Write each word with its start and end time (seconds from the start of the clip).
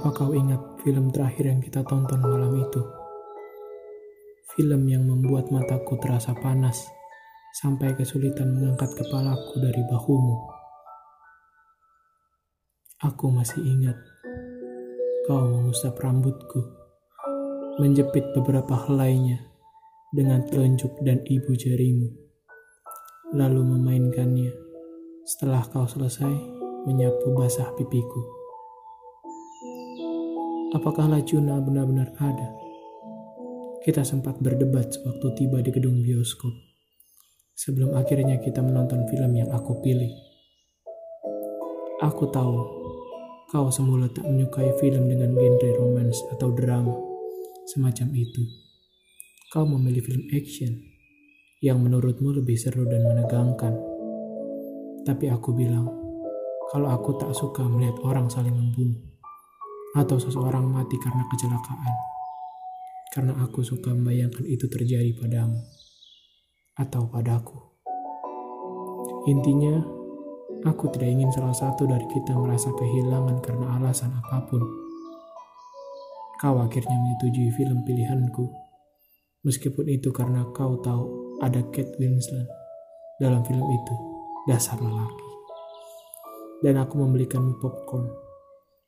Apa 0.00 0.16
kau 0.16 0.32
ingat 0.32 0.80
film 0.80 1.12
terakhir 1.12 1.52
yang 1.52 1.60
kita 1.60 1.84
tonton 1.84 2.24
malam 2.24 2.56
itu? 2.56 2.80
Film 4.56 4.88
yang 4.88 5.04
membuat 5.04 5.52
mataku 5.52 6.00
terasa 6.00 6.32
panas 6.40 6.88
sampai 7.60 7.92
kesulitan 7.92 8.48
mengangkat 8.48 8.96
kepalaku 8.96 9.60
dari 9.60 9.84
bahumu. 9.92 10.40
Aku 13.12 13.28
masih 13.28 13.60
ingat 13.60 14.00
kau 15.28 15.44
mengusap 15.44 15.92
rambutku, 16.00 16.64
menjepit 17.76 18.24
beberapa 18.32 18.72
helainya 18.88 19.52
dengan 20.16 20.40
telunjuk 20.48 20.96
dan 21.04 21.20
ibu 21.28 21.52
jarimu, 21.52 22.08
lalu 23.36 23.76
memainkannya 23.76 24.48
setelah 25.28 25.60
kau 25.68 25.84
selesai 25.84 26.32
menyapu 26.88 27.36
basah 27.36 27.68
pipiku. 27.76 28.39
Apakah 30.70 31.10
Lacuna 31.10 31.58
benar-benar 31.58 32.14
ada? 32.22 32.46
Kita 33.82 34.06
sempat 34.06 34.38
berdebat 34.38 34.94
sewaktu 34.94 35.34
tiba 35.34 35.58
di 35.58 35.74
gedung 35.74 35.98
bioskop. 35.98 36.54
Sebelum 37.58 37.98
akhirnya 37.98 38.38
kita 38.38 38.62
menonton 38.62 39.02
film 39.10 39.34
yang 39.34 39.50
aku 39.50 39.82
pilih. 39.82 40.14
Aku 42.06 42.30
tahu 42.30 42.54
kau 43.50 43.66
semula 43.74 44.06
tak 44.14 44.30
menyukai 44.30 44.70
film 44.78 45.10
dengan 45.10 45.34
genre 45.34 45.70
romance 45.74 46.22
atau 46.38 46.54
drama 46.54 46.94
semacam 47.66 48.14
itu. 48.14 48.46
Kau 49.50 49.66
memilih 49.66 50.06
film 50.06 50.30
action 50.30 50.70
yang 51.66 51.82
menurutmu 51.82 52.30
lebih 52.30 52.54
seru 52.54 52.86
dan 52.86 53.10
menegangkan. 53.10 53.74
Tapi 55.02 55.34
aku 55.34 55.50
bilang, 55.50 55.90
kalau 56.70 56.94
aku 56.94 57.18
tak 57.18 57.34
suka 57.34 57.66
melihat 57.66 57.98
orang 58.06 58.30
saling 58.30 58.54
membunuh 58.54 59.09
atau 59.94 60.16
seseorang 60.22 60.66
mati 60.70 60.94
karena 61.02 61.26
kecelakaan. 61.26 61.94
Karena 63.10 63.34
aku 63.42 63.66
suka 63.66 63.90
membayangkan 63.90 64.46
itu 64.46 64.70
terjadi 64.70 65.10
padamu 65.18 65.58
atau 66.78 67.10
padaku. 67.10 67.58
Intinya, 69.26 69.82
aku 70.62 70.94
tidak 70.94 71.10
ingin 71.10 71.30
salah 71.34 71.52
satu 71.52 71.90
dari 71.90 72.06
kita 72.06 72.38
merasa 72.38 72.70
kehilangan 72.70 73.42
karena 73.42 73.66
alasan 73.82 74.14
apa 74.14 74.46
pun. 74.46 74.62
Kau 76.38 76.56
akhirnya 76.62 76.96
menyetujui 76.96 77.52
film 77.52 77.84
pilihanku, 77.84 78.48
meskipun 79.44 79.90
itu 79.90 80.08
karena 80.14 80.46
kau 80.54 80.78
tahu 80.80 81.36
ada 81.42 81.60
Kate 81.68 81.98
Winslet 82.00 82.48
dalam 83.20 83.44
film 83.44 83.66
itu, 83.66 83.94
dasar 84.48 84.80
lelaki. 84.80 85.28
Dan 86.64 86.80
aku 86.80 86.96
membelikanmu 86.96 87.60
popcorn 87.60 88.29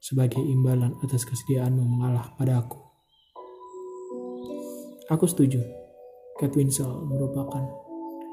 sebagai 0.03 0.43
imbalan 0.43 0.99
atas 1.07 1.23
kesediaanmu 1.23 1.87
mengalah 1.87 2.35
padaku. 2.35 2.75
Aku 5.07 5.31
setuju. 5.31 5.63
Kate 6.43 6.59
Winslet 6.59 6.91
merupakan 7.07 7.63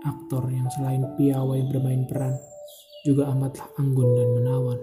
aktor 0.02 0.50
yang 0.50 0.66
selain 0.73 1.06
piawai 1.14 1.61
bermain 1.70 2.09
peran, 2.09 2.34
juga 3.06 3.30
amatlah 3.30 3.70
anggun 3.78 4.17
dan 4.17 4.30
menawan. 4.34 4.80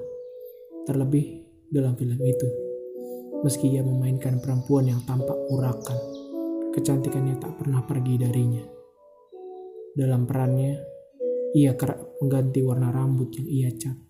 Terlebih 0.87 1.27
dalam 1.75 1.99
film 1.99 2.23
itu, 2.23 2.49
meski 3.43 3.67
ia 3.67 3.83
memainkan 3.83 4.39
perempuan 4.39 4.87
yang 4.87 5.03
tampak 5.03 5.35
urakan, 5.51 5.99
kecantikannya 6.71 7.35
tak 7.43 7.59
pernah 7.59 7.83
pergi 7.83 8.15
darinya. 8.15 8.63
Dalam 9.91 10.23
perannya, 10.23 10.79
ia 11.59 11.75
kerap 11.75 12.23
mengganti 12.23 12.63
warna 12.63 12.95
rambut 12.95 13.35
yang 13.35 13.49
ia 13.51 13.71
cat 13.75 14.06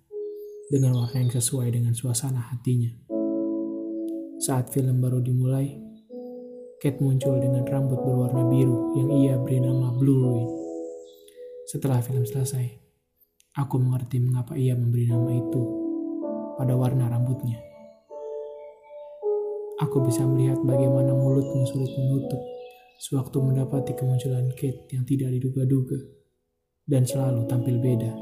dengan 0.66 0.98
warna 0.98 1.22
yang 1.22 1.30
sesuai 1.30 1.70
dengan 1.70 1.94
suasana 1.94 2.42
hatinya. 2.50 2.90
Saat 4.42 4.74
film 4.74 4.98
baru 4.98 5.22
dimulai, 5.22 5.78
Kate 6.82 7.00
muncul 7.00 7.38
dengan 7.38 7.64
rambut 7.64 7.96
berwarna 8.02 8.44
biru 8.50 8.98
yang 8.98 9.08
ia 9.14 9.34
beri 9.38 9.62
nama 9.62 9.94
Blue 9.94 10.18
Ruin. 10.26 10.48
Setelah 11.70 12.02
film 12.02 12.26
selesai, 12.26 12.66
aku 13.56 13.78
mengerti 13.78 14.20
mengapa 14.20 14.58
ia 14.58 14.74
memberi 14.76 15.06
nama 15.08 15.30
itu 15.32 15.62
pada 16.58 16.74
warna 16.74 17.08
rambutnya. 17.08 17.62
Aku 19.86 20.02
bisa 20.02 20.26
melihat 20.26 20.60
bagaimana 20.66 21.14
mulutmu 21.14 21.62
sulit 21.64 21.94
menutup 21.94 22.42
sewaktu 23.06 23.38
mendapati 23.38 23.94
kemunculan 23.94 24.50
Kate 24.52 24.90
yang 24.90 25.06
tidak 25.06 25.30
diduga-duga 25.30 26.00
dan 26.90 27.06
selalu 27.06 27.46
tampil 27.46 27.78
beda. 27.78 28.12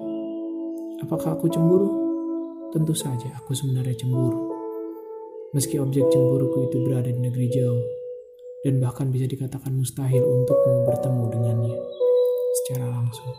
Apakah 1.03 1.41
aku 1.41 1.51
cemburu? 1.51 2.04
Tentu 2.75 2.91
saja 2.91 3.31
aku 3.39 3.55
sebenarnya 3.55 3.95
cemburu. 3.95 4.51
Meski 5.55 5.79
objek 5.79 6.11
cemburuku 6.11 6.67
itu 6.67 6.83
berada 6.83 7.07
di 7.07 7.23
negeri 7.23 7.47
jauh, 7.47 7.87
dan 8.67 8.83
bahkan 8.83 9.15
bisa 9.15 9.31
dikatakan 9.31 9.71
mustahil 9.79 10.19
untukmu 10.19 10.83
bertemu 10.83 11.23
dengannya 11.31 11.77
secara 12.59 12.91
langsung. 12.91 13.31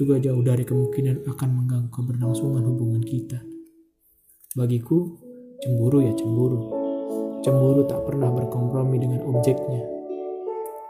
Juga 0.00 0.16
jauh 0.24 0.40
dari 0.40 0.64
kemungkinan 0.64 1.28
akan 1.28 1.48
mengganggu 1.52 1.92
keberlangsungan 1.92 2.64
hubungan 2.64 3.04
kita. 3.04 3.44
Bagiku, 4.56 5.20
cemburu 5.60 6.00
ya 6.00 6.16
cemburu. 6.16 6.60
Cemburu 7.44 7.84
tak 7.84 8.08
pernah 8.08 8.32
berkompromi 8.32 8.96
dengan 8.96 9.20
objeknya. 9.28 9.84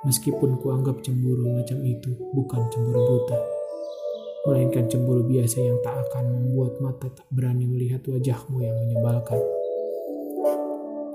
Meskipun 0.07 0.62
kuanggap 0.62 1.03
cemburu 1.03 1.51
macam 1.51 1.83
itu 1.83 2.15
bukan 2.31 2.62
cemburu 2.71 3.03
buta 3.03 3.58
melainkan 4.48 4.88
cemburu 4.88 5.28
biasa 5.28 5.60
yang 5.60 5.76
tak 5.84 5.92
akan 6.09 6.25
membuat 6.32 6.81
mata 6.81 7.12
tak 7.12 7.28
berani 7.28 7.69
melihat 7.69 8.00
wajahmu 8.09 8.64
yang 8.64 8.72
menyebalkan. 8.81 9.36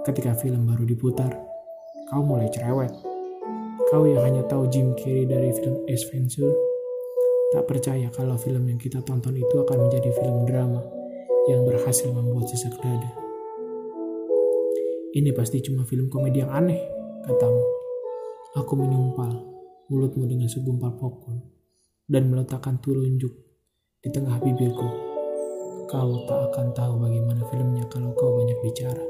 Ketika 0.05 0.38
film 0.38 0.69
baru 0.69 0.85
diputar, 0.85 1.33
kau 2.13 2.21
mulai 2.21 2.45
cerewet. 2.53 2.94
Kau 3.89 4.05
yang 4.05 4.21
hanya 4.21 4.45
tahu 4.45 4.69
Jim 4.69 4.94
Carrey 4.94 5.25
dari 5.25 5.49
film 5.49 5.81
Ace 5.89 6.05
Ventura, 6.13 6.53
tak 7.57 7.66
percaya 7.66 8.13
kalau 8.13 8.38
film 8.38 8.69
yang 8.69 8.77
kita 8.77 9.01
tonton 9.01 9.33
itu 9.33 9.55
akan 9.57 9.89
menjadi 9.89 10.13
film 10.13 10.45
drama 10.45 10.85
yang 11.50 11.65
berhasil 11.65 12.13
membuat 12.13 12.53
sesak 12.53 12.77
dada. 12.85 13.11
Ini 15.17 15.33
pasti 15.33 15.57
cuma 15.65 15.89
film 15.89 16.05
komedi 16.13 16.45
yang 16.45 16.53
aneh, 16.53 16.81
katamu. 17.25 17.65
Aku 18.61 18.77
menyumpal 18.77 19.33
mulutmu 19.89 20.29
dengan 20.29 20.45
segumpal 20.45 20.94
popcorn 20.94 21.62
dan 22.08 22.28
meletakkan 22.28 22.80
telunjuk 22.84 23.31
di 24.03 24.09
tengah 24.12 24.36
bibirku. 24.44 24.88
Kau 25.88 26.12
tak 26.28 26.52
akan 26.52 26.75
tahu 26.75 26.94
bagaimana 27.00 27.44
filmnya 27.47 27.86
kalau 27.88 28.12
kau 28.18 28.36
banyak 28.36 28.59
bicara. 28.66 29.03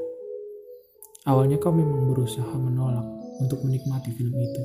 Awalnya 1.24 1.56
kau 1.56 1.72
memang 1.72 2.12
berusaha 2.12 2.54
menolak 2.54 3.06
untuk 3.40 3.64
menikmati 3.64 4.12
film 4.12 4.36
itu. 4.36 4.62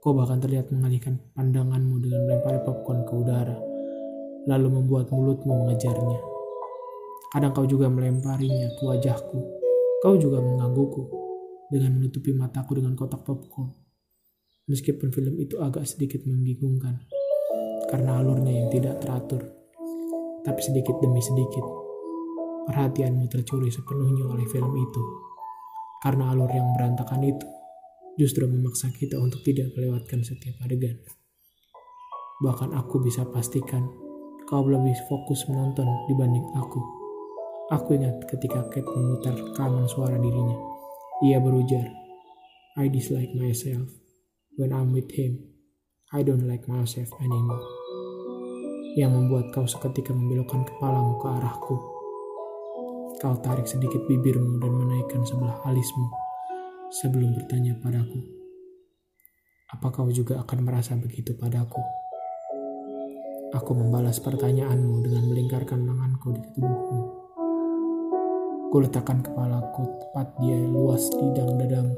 Kau 0.00 0.14
bahkan 0.14 0.38
terlihat 0.38 0.70
mengalihkan 0.70 1.18
pandanganmu 1.34 1.98
dengan 1.98 2.20
melempari 2.30 2.62
popcorn 2.62 3.02
ke 3.02 3.12
udara, 3.12 3.58
lalu 4.46 4.68
membuat 4.78 5.10
mulutmu 5.10 5.66
mengejarnya. 5.66 6.20
Kadang 7.34 7.52
kau 7.52 7.66
juga 7.66 7.90
melemparinya 7.90 8.70
ke 8.78 8.82
wajahku. 8.86 9.38
Kau 10.00 10.14
juga 10.14 10.38
menggangguku 10.38 11.10
dengan 11.74 11.98
menutupi 11.98 12.30
mataku 12.30 12.78
dengan 12.78 12.94
kotak 12.94 13.26
popcorn. 13.26 13.74
Meskipun 14.70 15.10
film 15.10 15.34
itu 15.42 15.58
agak 15.58 15.86
sedikit 15.90 16.22
membingungkan 16.22 17.02
karena 17.90 18.22
alurnya 18.22 18.52
yang 18.64 18.68
tidak 18.70 18.98
teratur. 19.02 19.42
Tapi 20.42 20.60
sedikit 20.62 20.98
demi 21.02 21.18
sedikit, 21.18 21.62
perhatianmu 22.70 23.26
tercuri 23.30 23.70
sepenuhnya 23.70 24.30
oleh 24.30 24.46
film 24.50 24.74
itu. 24.78 25.02
Karena 26.02 26.30
alur 26.30 26.50
yang 26.50 26.70
berantakan 26.76 27.22
itu 27.26 27.46
justru 28.16 28.48
memaksa 28.48 28.90
kita 28.94 29.20
untuk 29.20 29.44
tidak 29.44 29.72
melewatkan 29.76 30.24
setiap 30.24 30.56
adegan. 30.64 30.96
Bahkan 32.40 32.72
aku 32.76 33.00
bisa 33.00 33.24
pastikan 33.28 33.88
kau 34.46 34.64
lebih 34.64 34.94
fokus 35.08 35.44
menonton 35.48 35.88
dibanding 36.06 36.44
aku. 36.56 36.80
Aku 37.74 37.98
ingat 37.98 38.22
ketika 38.30 38.62
Kate 38.70 38.86
memutar 38.86 39.34
rekaman 39.34 39.90
suara 39.90 40.14
dirinya. 40.14 40.54
Ia 41.26 41.40
berujar, 41.40 41.90
I 42.78 42.86
dislike 42.92 43.32
myself 43.34 43.88
when 44.54 44.70
I'm 44.70 44.92
with 44.92 45.10
him. 45.16 45.56
I 46.14 46.22
don't 46.22 46.46
like 46.46 46.70
myself 46.70 47.10
anymore. 47.18 47.85
Yang 48.96 49.10
membuat 49.12 49.52
kau 49.52 49.68
seketika 49.68 50.16
membelokkan 50.16 50.64
kepalamu 50.64 51.20
ke 51.20 51.26
arahku. 51.28 51.76
Kau 53.20 53.36
tarik 53.44 53.68
sedikit 53.68 54.00
bibirmu 54.08 54.56
dan 54.56 54.72
menaikkan 54.72 55.20
sebelah 55.22 55.60
alismu 55.68 56.08
sebelum 56.88 57.36
bertanya 57.36 57.76
padaku. 57.76 58.24
Apa 59.76 59.92
kau 59.92 60.08
juga 60.08 60.40
akan 60.40 60.58
merasa 60.64 60.96
begitu 60.96 61.36
padaku? 61.36 61.84
Aku 63.52 63.76
membalas 63.76 64.16
pertanyaanmu 64.18 65.04
dengan 65.04 65.24
melingkarkan 65.28 65.84
tanganku 65.84 66.32
di 66.32 66.42
tubuhmu. 66.56 67.00
Kuletakkan 68.72 69.20
kepalaku 69.20 69.84
tepat 70.00 70.40
di 70.40 70.50
luas 70.66 71.08
lidang 71.14 71.54
dadamu 71.60 71.96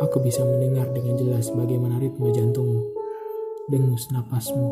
Aku 0.00 0.16
bisa 0.24 0.40
mendengar 0.48 0.88
dengan 0.96 1.12
jelas 1.20 1.52
bagaimana 1.52 2.00
ritme 2.00 2.32
jantungmu, 2.32 2.99
dengus 3.70 4.10
napasmu, 4.10 4.66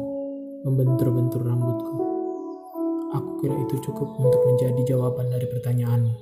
membentur-bentur 0.67 1.47
rambutku. 1.47 1.97
Aku 3.15 3.39
kira 3.39 3.55
itu 3.63 3.79
cukup 3.79 4.19
untuk 4.19 4.43
menjadi 4.43 4.83
jawaban 4.91 5.31
dari 5.31 5.47
pertanyaanmu. 5.47 6.19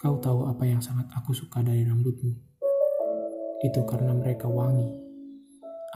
Kau 0.00 0.16
tahu 0.16 0.48
apa 0.48 0.64
yang 0.64 0.80
sangat 0.80 1.12
aku 1.12 1.36
suka 1.36 1.60
dari 1.60 1.84
rambutmu? 1.84 2.32
Itu 3.60 3.84
karena 3.84 4.16
mereka 4.16 4.48
wangi. 4.48 4.88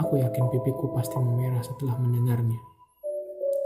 Aku 0.04 0.20
yakin 0.20 0.52
pipiku 0.52 0.92
pasti 0.92 1.16
memerah 1.16 1.64
setelah 1.64 1.96
mendengarnya. 1.96 2.60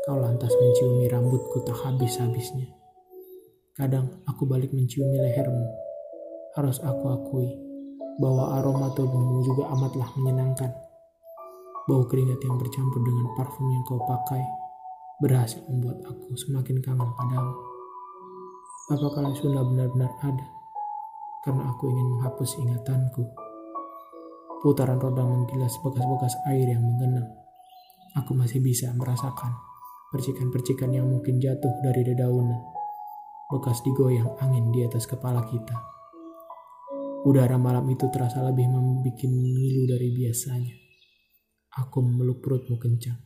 Kau 0.07 0.23
lantas 0.23 0.55
menciumi 0.55 1.11
rambutku 1.11 1.59
tak 1.67 1.75
habis-habisnya. 1.75 2.71
Kadang 3.75 4.23
aku 4.31 4.47
balik 4.47 4.71
menciumi 4.71 5.19
lehermu. 5.19 5.67
Harus 6.55 6.79
aku 6.87 7.11
akui 7.11 7.51
bahwa 8.23 8.63
aroma 8.63 8.95
tubuhmu 8.95 9.43
juga 9.43 9.75
amatlah 9.75 10.07
menyenangkan. 10.15 10.84
Bau 11.85 12.09
keringat 12.09 12.41
yang 12.41 12.57
bercampur 12.57 13.05
dengan 13.05 13.29
parfum 13.37 13.69
yang 13.69 13.85
kau 13.85 14.01
pakai 14.01 14.41
berhasil 15.21 15.61
membuat 15.69 16.01
aku 16.09 16.33
semakin 16.33 16.81
kangen 16.81 17.13
padamu. 17.13 17.55
Apakah 18.89 19.29
Sunda 19.37 19.61
benar-benar 19.61 20.09
ada? 20.25 20.47
Karena 21.45 21.69
aku 21.69 21.93
ingin 21.93 22.07
menghapus 22.17 22.57
ingatanku. 22.57 23.25
Putaran 24.65 24.97
roda 24.97 25.29
menggilas 25.29 25.77
bekas-bekas 25.85 26.33
air 26.49 26.73
yang 26.73 26.81
mengenang. 26.81 27.29
Aku 28.17 28.33
masih 28.33 28.65
bisa 28.65 28.89
merasakan 28.97 29.53
percikan-percikan 30.09 30.89
yang 30.89 31.05
mungkin 31.05 31.37
jatuh 31.37 31.85
dari 31.85 32.01
dedaunan, 32.01 32.65
bekas 33.53 33.85
digoyang 33.85 34.31
angin 34.41 34.73
di 34.73 34.87
atas 34.87 35.05
kepala 35.05 35.45
kita. 35.51 35.75
Udara 37.29 37.61
malam 37.61 37.85
itu 37.93 38.09
terasa 38.09 38.41
lebih 38.41 38.73
membuat 38.73 39.21
ngilu 39.21 39.85
dari 39.85 40.09
biasanya. 40.17 40.84
Aku 41.75 42.07
memeluk 42.07 42.39
perutmu 42.39 42.79
kencang. 42.79 43.19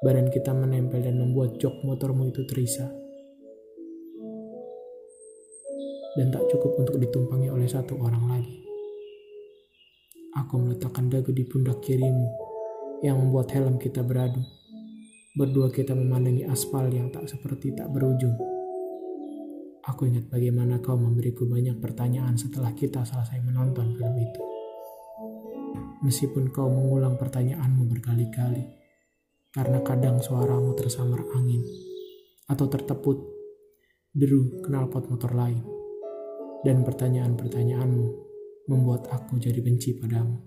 Badan 0.00 0.32
kita 0.32 0.56
menempel 0.56 1.04
dan 1.04 1.20
membuat 1.20 1.60
jok 1.60 1.84
motormu 1.84 2.24
itu 2.32 2.48
terisa. 2.48 2.88
Dan 6.16 6.32
tak 6.32 6.48
cukup 6.48 6.72
untuk 6.80 6.96
ditumpangi 6.96 7.52
oleh 7.52 7.68
satu 7.68 8.00
orang 8.00 8.24
lagi. 8.32 8.64
Aku 10.40 10.56
meletakkan 10.56 11.12
dagu 11.12 11.36
di 11.36 11.44
pundak 11.44 11.84
kirimu 11.84 12.24
yang 13.04 13.20
membuat 13.20 13.52
helm 13.52 13.76
kita 13.76 14.00
beradu. 14.00 14.40
Berdua 15.36 15.68
kita 15.68 15.92
memandangi 15.92 16.48
aspal 16.48 16.88
yang 16.88 17.12
tak 17.12 17.28
seperti 17.28 17.76
tak 17.76 17.92
berujung. 17.92 18.40
Aku 19.84 20.08
ingat 20.08 20.32
bagaimana 20.32 20.80
kau 20.80 20.96
memberiku 20.96 21.44
banyak 21.44 21.76
pertanyaan 21.76 22.40
setelah 22.40 22.72
kita 22.72 23.04
selesai 23.04 23.36
menonton 23.44 23.92
film 24.00 24.16
itu. 24.16 24.55
Meskipun 26.06 26.54
kau 26.54 26.70
mengulang 26.70 27.18
pertanyaanmu 27.18 27.90
berkali-kali, 27.90 28.62
karena 29.50 29.82
kadang 29.82 30.22
suaramu 30.22 30.70
tersamar 30.78 31.26
angin, 31.34 31.66
atau 32.46 32.70
terteput 32.70 33.18
deru 34.14 34.62
knalpot 34.62 35.10
motor 35.10 35.34
lain, 35.34 35.66
dan 36.62 36.86
pertanyaan-pertanyaanmu 36.86 38.06
membuat 38.70 39.10
aku 39.10 39.42
jadi 39.42 39.58
benci 39.58 39.98
padamu. 39.98 40.46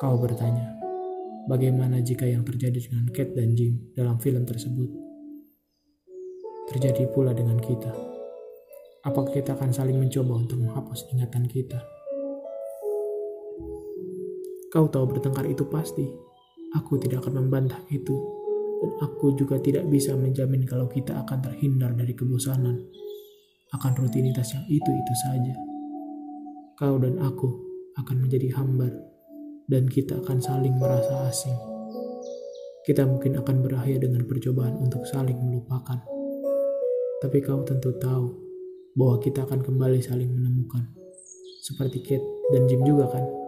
Kau 0.00 0.16
bertanya, 0.16 0.78
Bagaimana 1.48 2.04
jika 2.04 2.28
yang 2.28 2.44
terjadi 2.44 2.76
dengan 2.76 3.08
Kate 3.08 3.32
dan 3.32 3.56
Jim 3.56 3.96
dalam 3.96 4.20
film 4.20 4.44
tersebut 4.44 4.84
terjadi 6.68 7.08
pula 7.08 7.32
dengan 7.32 7.56
kita? 7.56 7.88
Apakah 9.08 9.32
kita 9.32 9.56
akan 9.56 9.72
saling 9.72 9.96
mencoba 9.96 10.44
untuk 10.44 10.60
menghapus 10.60 11.08
ingatan 11.08 11.48
kita? 11.48 11.80
Kau 14.68 14.84
tahu 14.84 15.16
bertengkar 15.16 15.48
itu 15.48 15.64
pasti. 15.64 16.04
Aku 16.76 17.00
tidak 17.00 17.24
akan 17.24 17.44
membantah 17.44 17.80
itu. 17.88 18.12
Dan 18.78 18.90
aku 19.00 19.32
juga 19.32 19.56
tidak 19.56 19.88
bisa 19.88 20.12
menjamin 20.12 20.68
kalau 20.68 20.84
kita 20.86 21.16
akan 21.24 21.40
terhindar 21.40 21.96
dari 21.96 22.12
kebosanan. 22.12 22.76
Akan 23.72 23.96
rutinitas 23.96 24.52
yang 24.52 24.64
itu-itu 24.68 25.14
saja. 25.24 25.56
Kau 26.76 27.00
dan 27.00 27.16
aku 27.16 27.48
akan 27.96 28.28
menjadi 28.28 28.52
hambar 28.60 28.92
dan 29.66 29.88
kita 29.88 30.20
akan 30.20 30.38
saling 30.38 30.76
merasa 30.76 31.32
asing. 31.32 31.56
Kita 32.84 33.04
mungkin 33.04 33.36
akan 33.40 33.64
berakhir 33.64 34.04
dengan 34.04 34.24
percobaan 34.24 34.76
untuk 34.80 35.04
saling 35.08 35.36
melupakan. 35.36 36.00
Tapi 37.18 37.38
kau 37.42 37.64
tentu 37.64 37.92
tahu 37.96 38.26
bahwa 38.96 39.16
kita 39.20 39.44
akan 39.44 39.60
kembali 39.64 40.00
saling 40.00 40.28
menemukan. 40.28 40.92
Seperti 41.60 42.00
Kate 42.00 42.24
dan 42.54 42.64
Jim 42.64 42.80
juga 42.84 43.12
kan? 43.12 43.47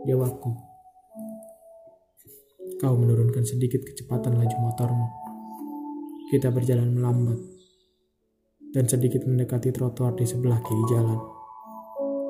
Jawabku. 0.00 0.50
Kau 2.80 2.96
menurunkan 2.96 3.44
sedikit 3.44 3.84
kecepatan 3.84 4.32
laju 4.32 4.56
motormu. 4.56 5.06
Kita 6.32 6.48
berjalan 6.48 6.96
melambat 6.96 7.36
dan 8.72 8.88
sedikit 8.88 9.28
mendekati 9.28 9.68
trotoar 9.68 10.16
di 10.16 10.24
sebelah 10.24 10.56
kiri 10.64 10.84
jalan. 10.88 11.20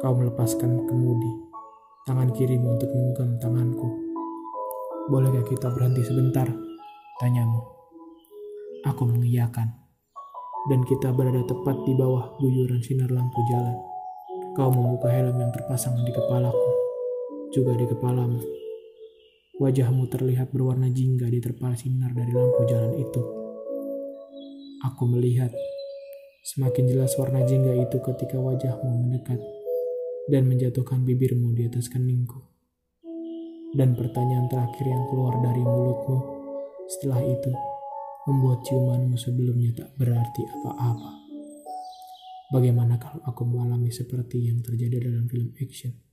Kau 0.02 0.12
melepaskan 0.18 0.82
kemudi 0.90 1.30
tangan 2.10 2.34
kirimu 2.34 2.74
untuk 2.74 2.90
menggenggam 2.90 3.38
tanganku. 3.38 3.88
Bolehkah 5.06 5.46
kita 5.46 5.70
berhenti 5.70 6.02
sebentar? 6.02 6.50
Tanyamu. 7.22 7.62
Aku 8.82 9.06
mengiyakan. 9.06 9.78
Dan 10.66 10.82
kita 10.82 11.14
berada 11.14 11.46
tepat 11.46 11.86
di 11.86 11.94
bawah 11.94 12.34
guyuran 12.42 12.82
sinar 12.82 13.14
lampu 13.14 13.38
jalan. 13.46 13.78
Kau 14.58 14.74
membuka 14.74 15.06
helm 15.06 15.38
yang 15.38 15.54
terpasang 15.54 15.94
di 16.02 16.10
kepalaku, 16.10 16.79
juga 17.50 17.74
di 17.74 17.86
kepalamu. 17.86 18.38
Wajahmu 19.58 20.06
terlihat 20.08 20.54
berwarna 20.54 20.88
jingga 20.88 21.26
di 21.28 21.42
terpal 21.42 21.74
sinar 21.74 22.14
dari 22.14 22.30
lampu 22.32 22.62
jalan 22.64 22.94
itu. 22.96 23.22
Aku 24.86 25.04
melihat 25.10 25.52
semakin 26.46 26.88
jelas 26.88 27.12
warna 27.20 27.44
jingga 27.44 27.76
itu 27.76 28.00
ketika 28.00 28.40
wajahmu 28.40 28.88
mendekat 29.04 29.42
dan 30.32 30.46
menjatuhkan 30.46 31.04
bibirmu 31.04 31.52
di 31.52 31.68
atas 31.68 31.92
keningku. 31.92 32.40
Dan 33.76 33.98
pertanyaan 33.98 34.48
terakhir 34.48 34.86
yang 34.86 35.04
keluar 35.10 35.34
dari 35.44 35.62
mulutmu 35.62 36.18
setelah 36.86 37.22
itu 37.22 37.52
membuat 38.30 38.62
ciumanmu 38.66 39.18
sebelumnya 39.18 39.74
tak 39.74 39.90
berarti 39.98 40.42
apa-apa. 40.58 41.12
Bagaimana 42.50 42.98
kalau 42.98 43.22
aku 43.26 43.42
mengalami 43.46 43.94
seperti 43.94 44.50
yang 44.50 44.58
terjadi 44.62 45.06
dalam 45.06 45.30
film 45.30 45.54
action? 45.58 46.09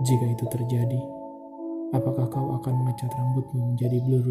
Jika 0.00 0.24
itu 0.32 0.44
terjadi, 0.48 1.00
apakah 1.92 2.24
kau 2.32 2.56
akan 2.56 2.74
mengecat 2.80 3.12
rambutmu 3.12 3.76
menjadi 3.76 4.00
blue 4.00 4.24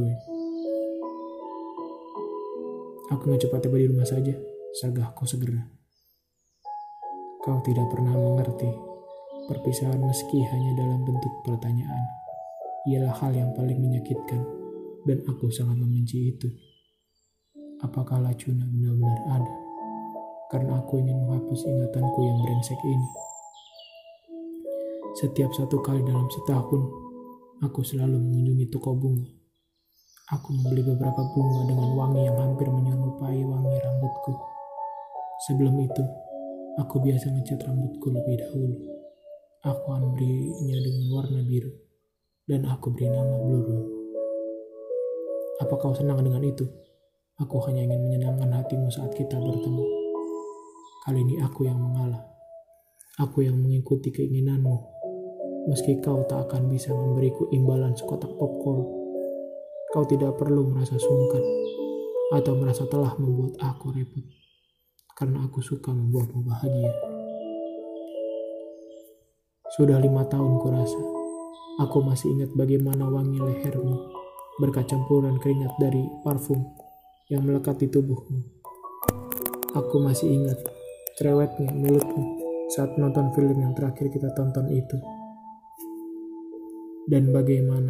Aku 3.14 3.30
mau 3.30 3.38
cepat 3.38 3.66
tiba 3.66 3.78
di 3.78 3.86
rumah 3.90 4.06
saja, 4.06 4.34
sagahku 4.82 5.30
segera. 5.30 5.62
Kau 7.46 7.62
tidak 7.62 7.86
pernah 7.94 8.14
mengerti 8.18 8.70
perpisahan 9.46 10.02
meski 10.02 10.42
hanya 10.46 10.78
dalam 10.78 11.06
bentuk 11.06 11.34
pertanyaan. 11.46 12.06
Ialah 12.90 13.14
hal 13.22 13.34
yang 13.38 13.54
paling 13.54 13.78
menyakitkan 13.78 14.42
dan 15.06 15.22
aku 15.30 15.54
sangat 15.54 15.78
membenci 15.78 16.34
itu. 16.34 16.50
Apakah 17.86 18.22
Lacuna 18.22 18.66
benar-benar 18.66 19.20
ada? 19.38 19.54
Karena 20.50 20.82
aku 20.82 20.98
ingin 20.98 21.18
menghapus 21.30 21.66
ingatanku 21.66 22.20
yang 22.26 22.38
brengsek 22.42 22.82
ini. 22.82 23.29
Setiap 25.18 25.50
satu 25.56 25.82
kali 25.82 26.06
dalam 26.06 26.30
setahun, 26.30 26.82
aku 27.66 27.82
selalu 27.82 28.22
mengunjungi 28.22 28.70
toko 28.70 28.94
bunga. 28.94 29.26
Aku 30.36 30.54
membeli 30.54 30.86
beberapa 30.86 31.26
bunga 31.34 31.66
dengan 31.66 31.90
wangi 31.98 32.22
yang 32.30 32.38
hampir 32.38 32.70
menyerupai 32.70 33.42
wangi 33.42 33.78
rambutku. 33.82 34.38
Sebelum 35.50 35.74
itu, 35.82 36.04
Aku 36.80 37.04
biasa 37.04 37.36
ngecat 37.36 37.68
rambutku 37.68 38.08
lebih 38.08 38.40
dahulu. 38.40 38.72
Aku 39.68 39.84
akan 39.92 40.16
berinya 40.16 40.80
dengan 40.80 41.06
warna 41.12 41.44
biru, 41.44 41.76
dan 42.48 42.64
aku 42.64 42.96
beri 42.96 43.12
nama 43.12 43.36
Blue 43.36 43.64
Room. 43.68 43.84
Apa 45.60 45.76
kau 45.76 45.92
senang 45.92 46.24
dengan 46.24 46.40
itu? 46.40 46.64
Aku 47.36 47.60
hanya 47.68 47.84
ingin 47.84 48.00
menyenangkan 48.00 48.64
hatimu 48.64 48.88
saat 48.88 49.12
kita 49.12 49.36
bertemu. 49.36 49.84
Kali 51.04 51.20
ini 51.20 51.36
aku 51.44 51.68
yang 51.68 51.76
mengalah. 51.76 52.24
Aku 53.20 53.44
yang 53.44 53.60
mengikuti 53.60 54.08
keinginanmu. 54.16 54.99
Meski 55.70 56.02
kau 56.02 56.26
tak 56.26 56.50
akan 56.50 56.66
bisa 56.74 56.90
memberiku 56.90 57.46
imbalan 57.54 57.94
sekotak 57.94 58.34
popcorn, 58.42 58.90
kau 59.94 60.02
tidak 60.10 60.34
perlu 60.42 60.66
merasa 60.66 60.98
sungkan 60.98 61.46
atau 62.34 62.58
merasa 62.58 62.90
telah 62.90 63.14
membuat 63.22 63.54
aku 63.62 63.94
repot 63.94 64.26
karena 65.14 65.46
aku 65.46 65.62
suka 65.62 65.94
membuatmu 65.94 66.42
bahagia. 66.42 66.90
Sudah 69.78 70.02
lima 70.02 70.26
tahun 70.26 70.58
kurasa, 70.58 71.02
aku 71.86 72.02
masih 72.02 72.34
ingat 72.34 72.50
bagaimana 72.58 73.06
wangi 73.06 73.38
lehermu 73.38 74.10
berkacampuran 74.58 75.38
keringat 75.38 75.78
dari 75.78 76.02
parfum 76.26 76.66
yang 77.30 77.46
melekat 77.46 77.78
di 77.78 77.88
tubuhmu. 77.94 78.42
Aku 79.78 80.02
masih 80.02 80.34
ingat 80.34 80.58
cerewetnya 81.20 81.70
mulutmu 81.78 82.42
saat 82.74 82.98
nonton 82.98 83.30
film 83.38 83.60
yang 83.60 83.78
terakhir 83.78 84.10
kita 84.10 84.34
tonton 84.34 84.66
itu. 84.74 85.19
Dan 87.10 87.34
bagaimana 87.34 87.90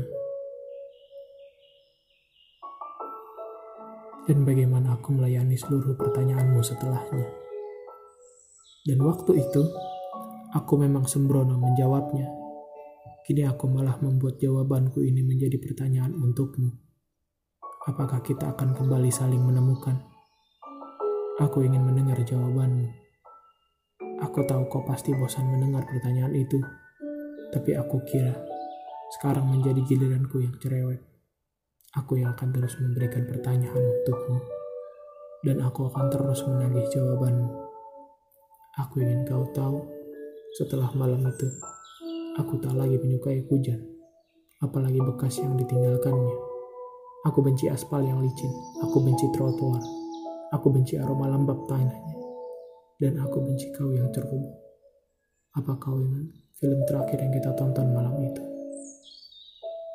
dan 4.24 4.48
bagaimana 4.48 4.96
aku 4.96 5.12
melayani 5.12 5.60
seluruh 5.60 6.00
pertanyaanmu 6.00 6.64
setelahnya. 6.64 7.28
Dan 8.88 9.04
waktu 9.04 9.44
itu, 9.44 9.60
aku 10.56 10.80
memang 10.80 11.04
sembrono 11.04 11.60
menjawabnya. 11.60 12.32
Kini 13.28 13.44
aku 13.44 13.68
malah 13.68 14.00
membuat 14.00 14.40
jawabanku 14.40 15.04
ini 15.04 15.20
menjadi 15.20 15.60
pertanyaan 15.60 16.16
untukmu. 16.16 16.72
Apakah 17.92 18.24
kita 18.24 18.56
akan 18.56 18.72
kembali 18.72 19.12
saling 19.12 19.44
menemukan? 19.44 20.00
Aku 21.44 21.60
ingin 21.60 21.84
mendengar 21.84 22.24
jawabanmu. 22.24 22.88
Aku 24.24 24.48
tahu 24.48 24.64
kau 24.72 24.88
pasti 24.88 25.12
bosan 25.12 25.52
mendengar 25.52 25.84
pertanyaan 25.84 26.32
itu, 26.40 26.64
tapi 27.52 27.76
aku 27.76 28.00
kira 28.08 28.49
sekarang 29.18 29.50
menjadi 29.50 29.82
giliranku 29.90 30.38
yang 30.38 30.54
cerewet. 30.62 31.02
Aku 31.98 32.22
yang 32.22 32.38
akan 32.38 32.54
terus 32.54 32.78
memberikan 32.78 33.26
pertanyaan 33.26 33.82
untukmu, 33.82 34.38
dan 35.42 35.58
aku 35.66 35.90
akan 35.90 36.06
terus 36.14 36.46
menagih 36.46 36.86
jawabanmu. 36.94 37.50
Aku 38.78 39.02
ingin 39.02 39.26
kau 39.26 39.50
tahu, 39.58 39.82
setelah 40.62 40.94
malam 40.94 41.26
itu, 41.26 41.50
aku 42.38 42.62
tak 42.62 42.78
lagi 42.78 43.02
menyukai 43.02 43.42
hujan, 43.50 43.82
apalagi 44.62 45.02
bekas 45.02 45.42
yang 45.42 45.58
ditinggalkannya. 45.58 46.36
Aku 47.26 47.42
benci 47.42 47.66
aspal 47.68 48.06
yang 48.06 48.22
licin, 48.22 48.54
aku 48.86 49.02
benci 49.02 49.26
trotoar, 49.34 49.82
aku 50.54 50.70
benci 50.70 51.02
aroma 51.02 51.28
lembab 51.28 51.66
tanahnya, 51.66 52.16
dan 53.02 53.18
aku 53.18 53.42
benci 53.42 53.74
kau 53.74 53.90
yang 53.90 54.14
ceroboh. 54.14 54.54
Apa 55.58 55.82
kau 55.82 55.98
ingat 55.98 56.30
film 56.62 56.86
terakhir 56.86 57.18
yang 57.18 57.34
kita 57.34 57.52
tonton 57.58 57.90
malam 57.92 58.14
itu? 58.22 58.49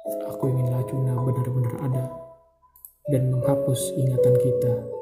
Aku 0.05 0.53
ingin 0.53 0.69
Lacuna 0.69 1.17
benar-benar 1.17 1.81
ada 1.81 2.05
dan 3.09 3.33
menghapus 3.33 3.97
ingatan 3.97 4.37
kita 4.37 4.94